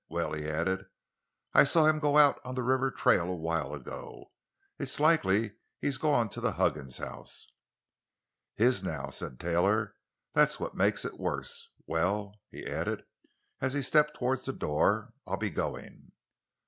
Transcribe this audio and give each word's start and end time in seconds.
"Well," 0.09 0.33
he 0.33 0.47
added, 0.49 0.87
"I 1.53 1.63
saw 1.63 1.85
him 1.85 1.99
go 1.99 2.17
out 2.17 2.41
on 2.43 2.55
the 2.55 2.63
river 2.63 2.89
trail 2.89 3.25
a 3.29 3.35
while 3.35 3.71
ago; 3.71 4.31
it's 4.79 4.99
likely 4.99 5.53
he's 5.79 5.99
gone 5.99 6.27
to 6.29 6.41
the 6.41 6.53
Huggins 6.53 6.97
house." 6.97 7.45
"His—now," 8.55 9.11
said 9.11 9.39
Taylor; 9.39 9.93
"that's 10.33 10.59
what 10.59 10.73
makes 10.73 11.05
it 11.05 11.19
worse. 11.19 11.69
Well," 11.85 12.33
he 12.49 12.65
added 12.65 13.05
as 13.59 13.75
he 13.75 13.83
stepped 13.83 14.15
toward 14.17 14.43
the 14.43 14.53
door, 14.53 15.13
"I'll 15.27 15.37
be 15.37 15.51
going." 15.51 16.11